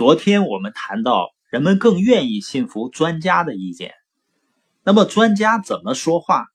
[0.00, 3.92] 昨天我们谈到，人们更愿意信服专家的意见。
[4.82, 6.46] 那么，专家怎么说话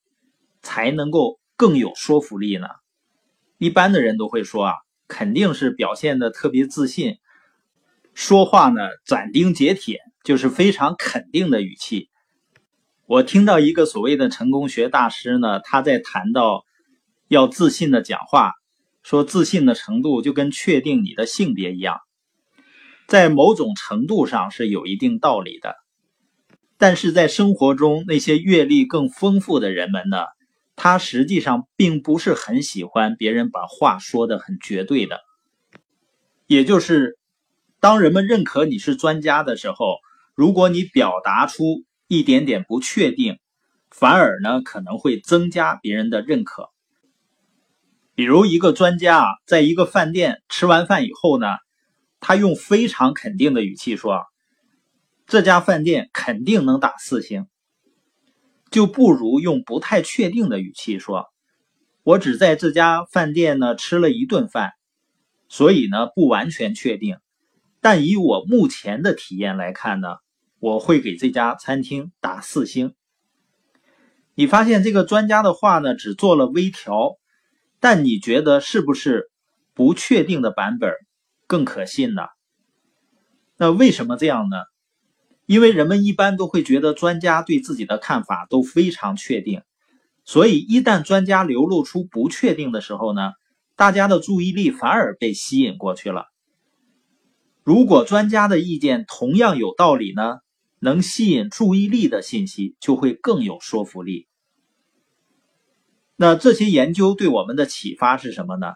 [0.64, 2.66] 才能够更有说服力呢？
[3.60, 4.74] 一般的人都会说啊，
[5.08, 7.18] 肯定是表现的特别自信，
[8.16, 12.10] 说话呢斩钉截铁，就是非常肯定的语气。
[13.06, 16.64] 我听到一个所谓的成功学大师呢，他在谈到
[17.28, 18.54] 要自信的讲话，
[19.04, 22.00] 说自信的程度就跟确定你的性别一样。
[23.08, 25.76] 在某种程度上是有一定道理的，
[26.80, 30.26] 但是在生活中，那些阅历更丰富的人们呢，
[30.76, 35.20] 他实际上并不是很喜欢别人把话说的很绝对的。
[36.48, 37.20] 也就是，
[37.80, 39.98] 当人们认可你是专家的时候，
[40.34, 43.38] 如果你表达出一点点不确定，
[43.92, 46.70] 反而呢可能会增加别人的认可。
[48.16, 51.48] 比如一个专家啊，在一个饭店吃完饭以后呢。
[52.28, 54.24] 他用非常肯定的语气说
[55.28, 57.46] ：“这家饭店肯定能打四星。”
[58.72, 61.28] 就不如用不太确定的语气说
[62.02, 64.72] ：“我只在这家饭店呢吃了一顿饭，
[65.50, 67.18] 所以呢不完全确定。
[67.80, 70.16] 但以我目前的体验来看呢，
[70.58, 72.96] 我会给这家餐厅打四星。”
[74.34, 77.18] 你发现这个专家的话呢只做了微调，
[77.80, 79.30] 但你觉得是不是
[79.76, 80.92] 不确定的版本？
[81.48, 82.24] 更可信呢？
[83.58, 84.58] 那为什么这样呢？
[85.46, 89.62] 因为人们一般都会觉得专家对自己的看法都非常确定，
[90.24, 93.34] 所以一旦专家流露出不确定的时候呢，
[93.76, 96.26] 大家的注意力反而被吸引过去了。
[97.64, 100.40] 如果专家的意见同样有道理呢，
[100.80, 104.28] 能吸引注意力的信息就会更有说服力。
[106.16, 108.74] 那这些研究对我们的启发是什么呢？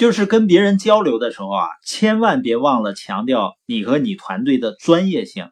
[0.00, 5.50] 就是跟别人交流的时候啊，千万别忘了强调你和你团队的专业性。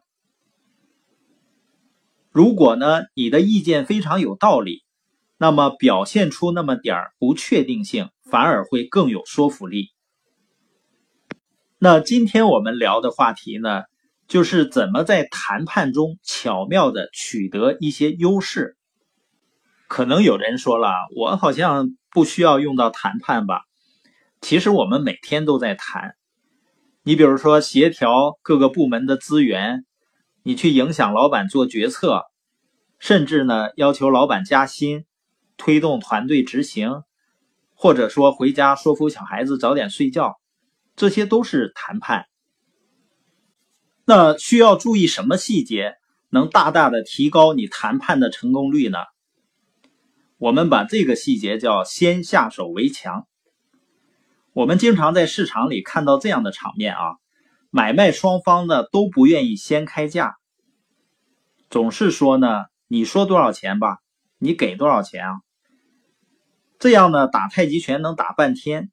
[2.31, 4.83] 如果呢，你的意见非常有道理，
[5.37, 9.89] 那么表现出那么点儿不确定性，反而会更有说服力。
[11.77, 13.83] 那今天我们聊的话题呢，
[14.27, 18.77] 就是怎么在谈判中巧妙的取得一些优势。
[19.87, 23.61] 可能有人说了，我好像不需要用到谈判吧？
[24.41, 26.15] 其实我们每天都在谈，
[27.03, 29.85] 你比如说协调各个部门的资源，
[30.43, 32.23] 你去影响老板做决策，
[32.97, 35.05] 甚至呢要求老板加薪，
[35.57, 37.03] 推动团队执行，
[37.75, 40.39] 或者说回家说服小孩子早点睡觉，
[40.95, 42.25] 这些都是谈判。
[44.05, 45.95] 那需要注意什么细节，
[46.29, 48.97] 能大大的提高你谈判的成功率呢？
[50.37, 53.27] 我们把这个细节叫先下手为强。
[54.53, 57.17] 我们经常在市场里看到这样的场面啊，
[57.69, 60.35] 买卖双方呢都不愿意先开价，
[61.69, 63.99] 总是说呢，你说多少钱吧，
[64.39, 65.33] 你给多少钱啊？
[66.79, 68.89] 这样呢打太极拳能打半天，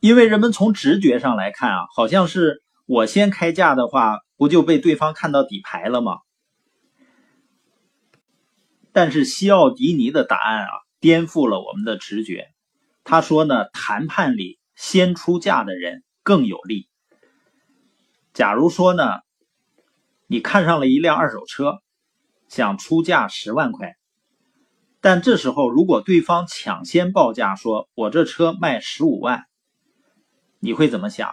[0.00, 6.18] 因为人们从直觉上来看啊，好像是我先开价的话，不就被对方看到底牌了吗？
[8.90, 12.51] 但是西奥迪尼的答案啊，颠覆了我们的直觉。
[13.04, 16.88] 他说呢，谈判里先出价的人更有利。
[18.32, 19.04] 假如说呢，
[20.26, 21.82] 你看上了一辆二手车，
[22.48, 23.96] 想出价十万块，
[25.00, 29.44] 但这时候如果对方抢先报价说“我这车卖十五万”，
[30.60, 31.32] 你会怎么想？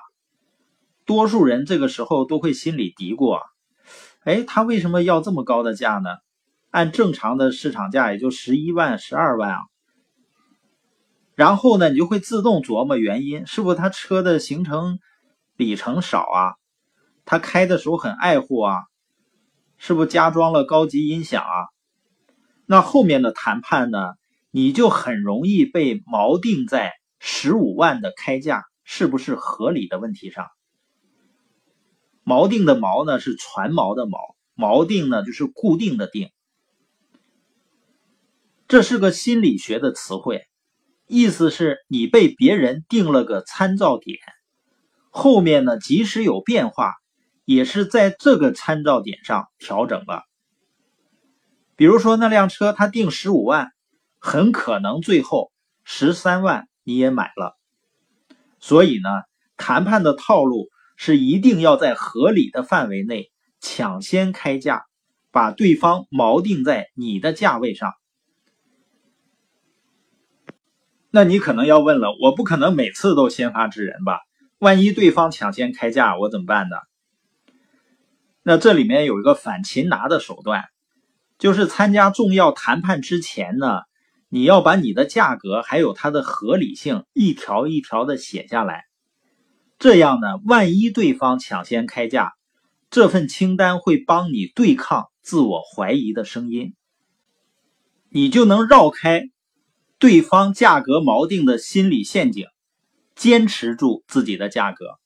[1.06, 3.44] 多数人这个时候都会心里嘀咕啊
[4.26, 6.10] ：“哎，他为什么要这么高的价呢？
[6.72, 9.60] 按正常的市场价也就十一万、十二万啊。”
[11.40, 15.00] 然后呢，你就会自动琢磨原因，是不是他车的行程
[15.56, 16.56] 里程少啊？
[17.24, 18.76] 他开的时候很爱护啊？
[19.78, 21.72] 是不是加装了高级音响啊？
[22.66, 24.16] 那后面的谈判呢，
[24.52, 30.46] 你就很容易被锚定在十五万的开价是不是合理的问题上。
[32.26, 36.32] 锚定的锚呢是船锚的锚，锚定呢就是固定的定，
[38.68, 40.49] 这是个心理学的词汇。
[41.10, 44.20] 意思是你被别人定了个参照点，
[45.10, 46.94] 后面呢即使有变化，
[47.46, 50.22] 也是在这个参照点上调整了。
[51.76, 53.72] 比如说那辆车他定十五万，
[54.20, 55.52] 很可能最后
[55.84, 57.58] 十三万你也买了。
[58.60, 59.10] 所以呢，
[59.58, 64.84] 谈判的套路是一定要在合理的范围内抢先开价，
[65.32, 67.94] 把对方锚定在你的价位上。
[71.12, 74.20] 那你可能要问了，我不可能每次都先发制人吧？
[74.60, 76.76] 万一对方抢先开价，我怎么办呢？
[78.44, 80.66] 那这里面有一个反擒拿的手段，
[81.38, 83.82] 就是参加重要谈判之前呢，
[84.28, 88.84] 你要把你的价格还有它的合理性一条一条的写下来。
[89.78, 92.34] 这样呢，万一对方抢先开价，
[92.90, 96.76] 这份清单会帮你对抗自我怀疑的声音，
[98.10, 99.24] 你就能绕开
[100.00, 102.48] 对方价格锚定的心理陷阱，
[103.16, 104.98] 坚持住自己的价格。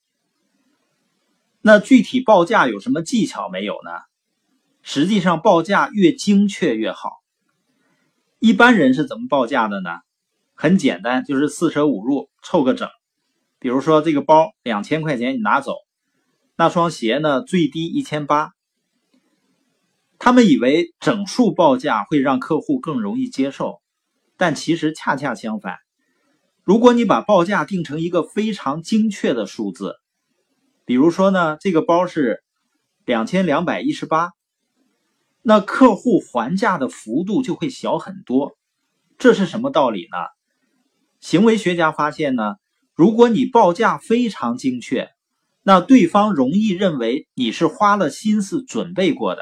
[1.62, 3.92] 那具体报价有什么技巧没有呢？
[4.84, 7.24] 实际上，报价越精确越好。
[8.40, 9.90] 一般人是怎么报价的呢？
[10.54, 12.90] 很简单，就是四舍五入凑个整。
[13.60, 15.74] 比如说，这个包两千块钱你拿走，
[16.57, 18.51] 那双鞋呢最低一千八。
[20.19, 23.81] 他们以为整数报价会让客户更容易接受，
[24.44, 25.78] 但其实恰恰相反。
[26.63, 29.95] 如果你把报价定成一个非常精确的数字，
[30.84, 32.44] 比如说呢，这个包是
[33.06, 34.31] 两千两百一十八，
[35.42, 38.57] 那客户还价的幅度就会小很多。
[39.18, 40.18] 这是什么道理呢？
[41.22, 42.56] 行为学家发现呢。
[42.94, 45.10] 如果你报价非常精确，
[45.62, 49.42] 那对方容易认为你是花了心思准备过的，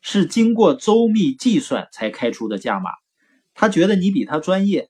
[0.00, 2.90] 是经过周密计算才开出的价码。
[3.60, 4.88] 他觉得你比他专业，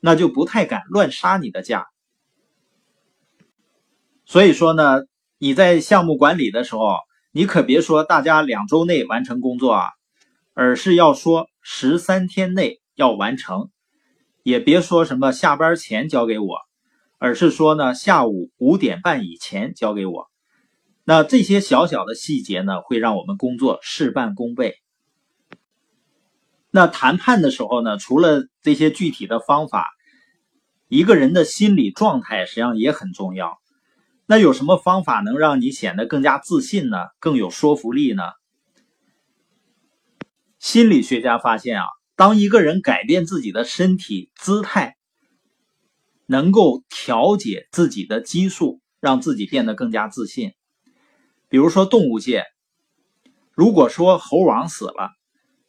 [0.00, 1.86] 那就不太敢乱杀你的价。
[4.26, 5.04] 所以说呢，
[5.38, 6.98] 你在项目管理的时候，
[7.32, 9.88] 你可别说大家两周内完成工作啊，
[10.52, 13.70] 而是要说十三天内要完成，
[14.42, 16.58] 也别说什么下班前交给我。
[17.16, 20.26] 而是说呢，下午五点半以前交给我。
[21.02, 24.74] 那这些小小的细节呢，会让我们工作事半功倍。
[26.76, 29.88] 那谈判的时候呢，除了这些具体的方法，
[30.88, 33.56] 一个人的心理状态实际上也很重要。
[34.26, 36.98] 那有什么方法能让你显得更加自信呢？
[37.18, 38.24] 更有说服力呢？
[40.58, 44.96] 心理学家发现啊，当一个人改变自己的身体姿态。
[46.26, 50.52] 能够调节自己的激素，让自己变得更加自信。
[51.48, 52.44] 比如说动物界，
[53.52, 55.10] 如果说猴王死了，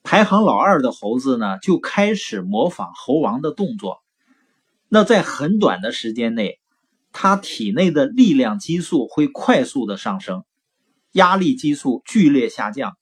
[0.10, 3.98] 排行老二的猴子呢就开始模仿猴王的动作，
[4.88, 6.62] 那在很短的时间内，
[7.12, 10.46] 他体内的力量激素会快速的上升，
[11.12, 12.96] 压力激素剧烈下降。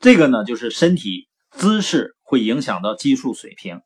[0.00, 3.82] 这个呢就是身体姿势会影响到激素水平。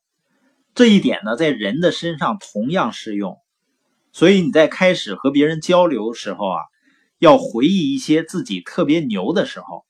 [0.76, 3.36] 这一点呢，在人的身上同样适用，
[4.12, 6.60] 所以你在开始和别人交流时候啊，
[7.18, 9.84] 要回忆一些自己特别牛的时候，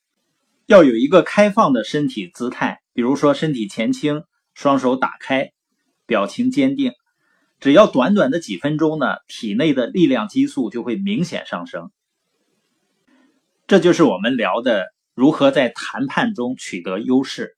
[0.69, 5.53] 要有一个开放的身体姿态，比如说身体前倾，双手打开，
[6.05, 6.93] 表情坚定。
[7.59, 11.91] 只要短短的几分钟呢，体内的力量激素就会明显上升。
[13.67, 17.57] 这就是我们聊的如何在谈判中取得优势。